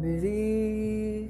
मेरी 0.00 1.28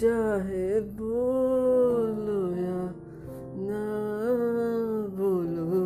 चाहे 0.00 0.66
बोलो 0.98 2.38
या 2.56 2.82
ना 3.68 3.80
बोलो 5.18 5.80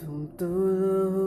तुम 0.00 0.18
तो 0.42 0.50
रहो 0.80 1.21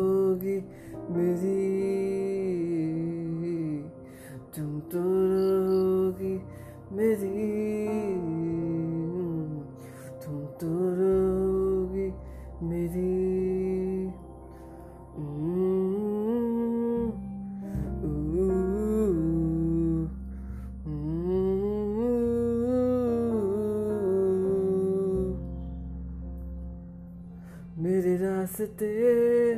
रास्ते 28.65 29.55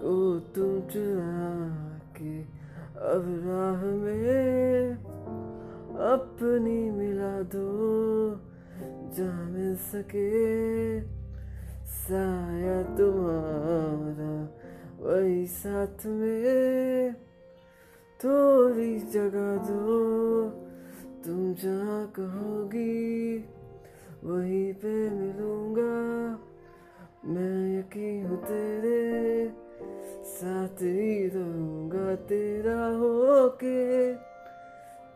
को 0.00 0.38
तुम 0.38 0.80
चुरा 0.80 1.48
के 2.16 2.40
अब 3.08 3.24
राह 3.46 3.84
में 3.84 4.96
अपनी 6.12 6.90
मिला 6.90 7.40
दो 7.42 7.68
जहाँ 9.16 9.50
मिल 9.50 9.76
सके। 9.76 11.00
साया 11.86 12.82
तुम्हारा 12.96 14.34
वही 15.00 15.46
साथ 15.46 16.06
में 16.06 17.14
थोड़ी 18.24 18.98
जगह 18.98 19.56
दो। 19.56 20.50
तुम 21.24 21.54
जहाँ 21.54 22.12
कहोगी 22.18 23.38
वहीं 24.24 24.72
पे 24.72 25.10
मिलूँगा। 25.10 25.94
मैं 27.26 27.78
यकीन 27.78 28.26
हूँ 28.26 28.36
तेरे 28.44 29.50
साथ 30.24 30.82
ही 30.82 31.28
रहूँगा, 31.28 32.14
तेरा 32.28 32.86
होके, 32.98 34.14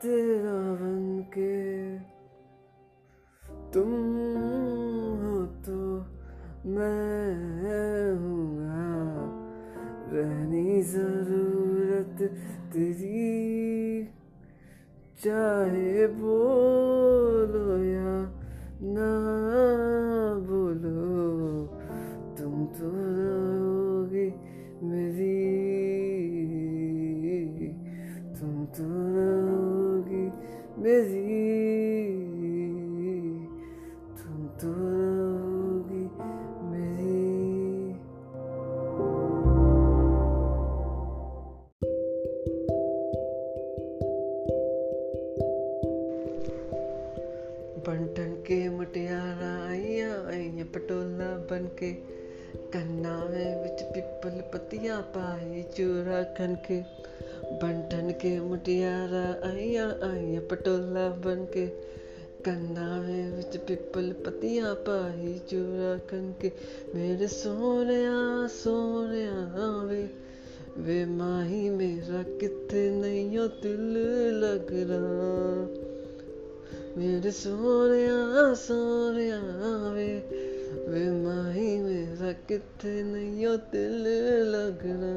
तेरा 0.02 0.56
बन 0.80 1.24
के 1.34 1.98
तुम 3.72 3.92
हो 5.22 5.46
तो 5.66 5.78
मैं 6.70 7.32
रहनी 10.12 10.82
ज़रूरत 10.82 12.22
तेरी। 12.72 14.04
चाहे 15.24 16.06
बोलो 16.18 17.66
या 17.84 18.14
ना 18.92 19.10
तुम 22.72 22.90
तो 22.90 22.96
मेरी। 24.86 25.62
तुम 28.40 28.64
तो 28.64 28.84
रहोगी 29.16 30.24
मेरी। 30.82 31.32
तुम 34.18 34.46
तो 34.46 34.68
मेरी। 36.70 37.32
बंटन 47.86 48.42
के 48.42 48.68
मुटियारा 48.68 49.68
आइया 49.68 50.28
आइया 50.28 50.64
पटोला 50.64 51.38
बन 51.38 51.66
के। 51.66 52.21
कन्ना 52.72 53.16
में 53.30 53.62
विच 53.62 53.82
पिपल 53.94 54.40
पतिया 54.52 54.96
पाई 55.16 55.62
चूरा 55.76 56.22
खन 56.38 56.54
के 56.68 56.78
बंटन 57.62 58.10
के 58.20 58.38
मुटियारा 58.40 59.24
आइया 59.50 59.84
आइया 60.10 60.40
पटोला 60.50 61.08
बन 61.26 61.44
के 61.56 61.66
कन्ना 62.46 62.86
में 63.02 63.36
विच 63.36 63.56
पिपल 63.68 64.12
पतिया 64.26 64.72
पाई 64.88 65.34
चूरा 65.50 65.96
खन 66.10 66.34
के 66.40 66.52
मेरे 66.94 67.28
सोनिया 67.36 68.46
सोनिया 68.56 69.68
वे 69.90 70.02
वे 70.84 71.04
माही 71.06 71.68
मेरा 71.70 72.22
किथे 72.40 72.88
नहीं 73.00 73.38
हो 73.38 73.46
दिल 73.62 73.96
लग 74.44 74.66
रहा 74.90 75.90
मेरे 76.98 77.30
सोनिया 77.40 78.52
सोनिया 78.64 79.40
वे 79.40 79.40
वे 79.40 79.40
माही 79.82 79.91
किथे 82.32 83.02
नहीं 83.02 83.46
हो 83.46 83.56
दिल 83.56 84.04
लगना। 84.48 85.12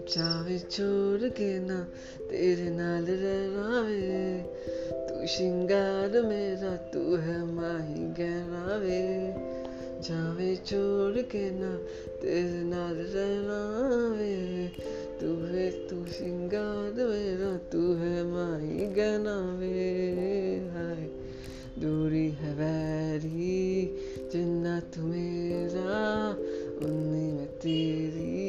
जावे 0.00 0.58
छोड़ 0.58 1.28
के 1.28 1.58
ना, 1.58 1.86
तेरे 2.30 2.70
नाल 2.70 3.04
रहना 3.04 3.80
वे 3.80 4.42
तू 4.92 5.26
श्रृंगार 5.26 6.22
मेरा, 6.22 6.76
तू 6.76 7.16
है 7.16 7.44
माही 7.44 8.02
गहना 8.02 8.76
वे 8.76 9.34
जावे 10.02 10.56
छोड़ 10.56 11.22
के 11.22 11.50
ना, 11.50 11.76
तेरे 12.22 12.62
नाल 12.62 12.94
रहना 12.94 13.60
वे 14.18 14.68
तू 15.20 15.26
है, 15.26 15.70
तू 15.70 16.04
श्रृंगार 16.06 16.92
मेरा, 16.92 17.56
तू 17.56 17.94
है 17.94 18.24
माही 18.24 18.86
गहना 18.86 19.56
वे 19.58 20.69
दूरी 21.80 22.30
है 22.30 22.54
वैरी 22.54 23.98
जिन्ना 24.32 24.80
तू 24.80 25.02
मेरा 25.02 26.30
उन्नी 26.86 27.32
मैं 27.32 27.46
तेरी। 27.46 28.40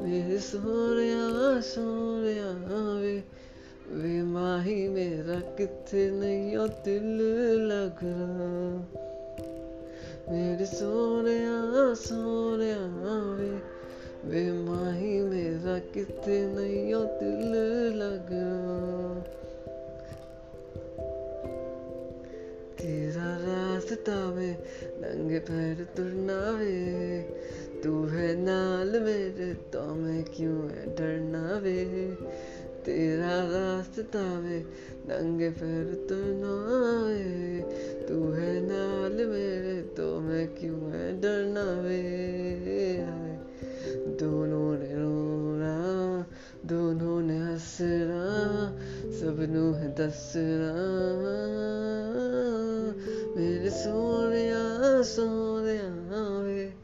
मेरे 0.00 0.38
सोनिया 0.38 1.60
सोनिया 1.60 2.50
वे 3.00 3.24
वे 3.92 4.22
माही 4.22 4.88
मेरा 4.88 5.40
किथे 5.40 6.10
नहीं 6.10 6.56
हो 6.56 6.66
दिल 6.68 7.08
लग 7.72 7.96
रहा। 8.02 8.50
मेरे 10.32 10.66
सोनिया 10.66 11.94
सोनिया 11.94 12.82
वे 13.34 13.80
वे 14.24 14.52
माही 14.52 15.20
मेरा, 15.20 15.78
कितने 15.78 16.54
नहीं 16.54 16.94
हो 16.94 17.04
दिल 17.04 17.52
लग 17.96 18.26
रहा। 18.30 18.49
रास्ता 24.00 24.32
में 24.32 24.56
नंगे 24.96 25.38
पैर 25.44 25.84
तुरना 25.96 26.38
वे 26.56 27.20
तू 27.84 27.92
है 28.06 28.28
नाल 28.40 29.00
मेरे 29.00 29.52
तो 29.72 29.82
मैं 29.94 30.22
क्यों 30.24 30.56
है 30.70 30.84
डरना 30.96 31.42
वे 31.60 31.76
तेरा 32.80 33.36
रास्ता 33.52 34.24
में 34.40 34.64
नंगे 35.04 35.50
पैर 35.50 35.92
तुरना 36.08 36.54
वे 37.04 37.60
तू 38.08 38.22
है 38.32 38.52
नाल 38.64 39.26
मेरे 39.26 39.80
तो 39.96 40.08
मैं 40.20 40.46
क्यों 40.56 40.80
है 40.92 41.20
डरना 41.20 41.64
वे 41.80 42.00
दोनों 44.20 44.72
ने 44.78 44.92
रोना, 44.94 45.76
दोनों 46.66 47.20
ने 47.20 47.38
हंसना, 47.38 48.22
सबनू 49.20 49.72
है 49.72 49.88
दसना। 49.96 51.59
मेरे 53.40 53.70
सोनिया 53.70 55.02
सोनिया 55.02 56.44
वे। 56.46 56.74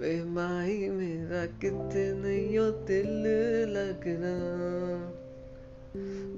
वे 0.00 0.24
माई 0.24 0.88
मेरा 0.88 1.46
कितने 1.46 2.54
दिल 2.70 3.24
लगना। 3.68 4.34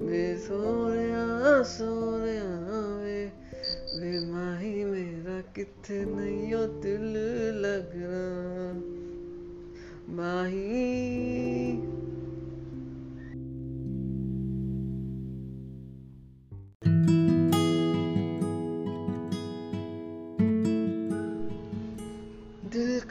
मेरे 0.05 0.37
सोनिया 0.37 1.63
सोनिया 1.63 2.49
वे। 3.03 3.25
वे 3.99 4.31
माही 4.31 4.85
मेरा 4.85 5.41
कितने 5.55 6.51
दिल 6.81 7.10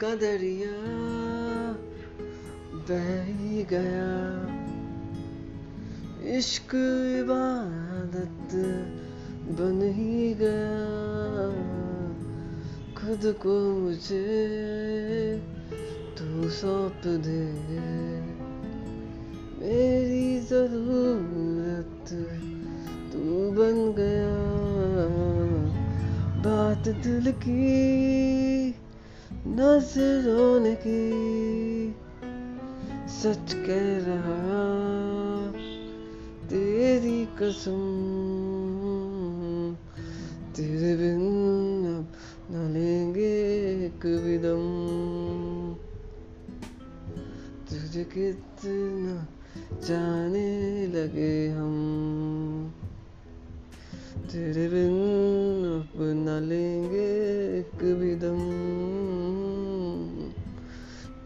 का 0.03 0.15
दरिया 0.15 0.71
बह 2.89 3.23
ही 3.23 3.63
गया। 3.63 4.11
इश्क 6.37 6.75
इबादत 7.23 8.55
बन 9.59 9.81
ही 9.93 10.33
गया। 10.33 10.81
खुद 12.95 13.35
को 13.35 13.79
मुझे 13.79 14.27
तू 16.19 16.49
सौंप 16.49 17.01
दे। 17.05 17.51
मेरी 19.59 20.39
ज़रूरत 20.39 22.11
तू 23.13 23.51
बन 23.51 23.93
गया। 23.97 24.61
बात 26.37 26.87
दिल 26.87 27.31
की 27.31 27.91
नज़रों 29.47 30.75
की 30.75 31.03
सच 33.07 33.53
कह 33.53 33.87
रहा 34.07 34.61
तेरी 36.49 37.19
कसम, 37.39 37.81
तेरे 40.55 40.91
बिन 40.95 41.23
अब 41.87 42.07
न 42.51 42.55
लेंगे 42.73 43.33
एक 43.85 44.03
भी 44.23 44.37
दम। 44.37 44.65
तुझे 47.69 48.03
कितना 48.15 49.15
जाने 49.87 50.49
लगे 50.87 51.33
हम, 51.49 51.75
तेरे 54.31 54.65
बिन 54.67 54.97
अब 55.71 55.97
न 55.99 56.27
लेंगे 56.43 56.70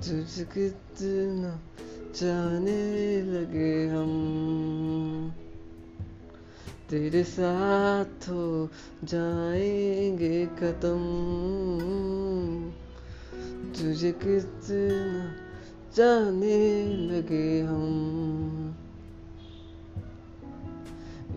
तुझे 0.05 0.43
कितना 0.43 1.59
जाने 2.21 3.21
लगे 3.21 3.87
हम। 3.87 5.33
तेरे 6.89 7.23
साथ 7.23 8.29
हो 8.29 8.69
जाएँगे 9.03 10.45
खत्म। 10.45 11.01
तुझे 13.71 14.11
कितना 14.11 15.35
जाने 15.95 16.87
लगे 16.87 17.61
हम। 17.61 18.75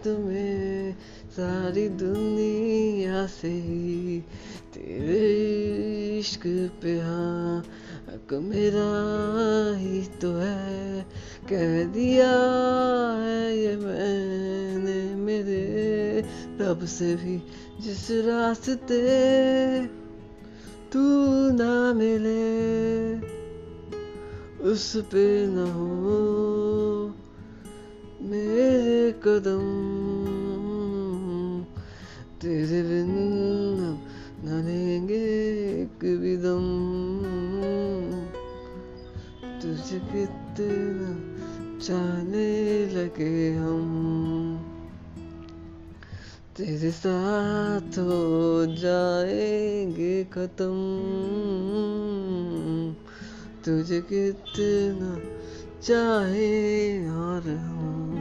तुम्हें 0.04 0.94
सारी 1.30 1.88
दुनिया 1.88 3.26
से 3.26 3.54
तेरे 4.74 5.26
इश्क 6.18 6.46
पे 6.82 6.98
हाँ 7.00 7.64
हक 8.08 8.32
मेरा 8.42 8.90
ही 9.76 10.02
तो 10.22 10.30
है। 10.32 11.02
कह 11.50 11.84
दिया 11.84 12.30
है 13.18 13.58
ये 13.58 13.76
मैंने 13.76 15.00
मेरे 15.14 15.62
रब 16.60 16.84
से 16.86 17.14
भी, 17.14 17.36
जिस 17.80 18.10
रास्ते 18.26 19.00
तू 20.92 21.02
ना 21.52 21.92
मिले, 21.92 22.48
उस 24.70 24.86
पे 25.12 25.26
न 25.46 25.66
हो 25.70 26.18
मेरे 28.22 29.12
कदम। 29.24 29.89
तेरे 32.42 32.82
बिन 32.82 33.10
न 34.44 34.68
एक 35.10 36.04
भी 36.20 36.36
दम 36.36 36.66
तुझे 39.62 39.98
कितना 39.98 41.10
जाने 41.78 42.48
लगे 42.86 43.54
हम 43.54 43.90
तेरे 46.56 46.90
साथ 46.90 47.98
हो 47.98 48.20
जाएँगे 48.76 50.24
खत्म 50.24 50.74
तुझे 53.64 54.00
कितना 54.00 55.12
चाहे 55.82 56.50
और 57.08 57.48
हम 57.48 58.19